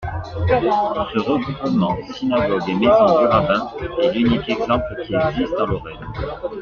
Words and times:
Ce 1.13 1.19
regroupement, 1.19 1.95
synagogue 2.15 2.67
et 2.67 2.73
maison 2.73 3.19
du 3.19 3.25
rabbin, 3.27 3.69
est 4.01 4.09
l'unique 4.13 4.49
exemple 4.49 4.95
qui 5.05 5.13
existe 5.13 5.53
en 5.59 5.67
Lorraine. 5.67 6.05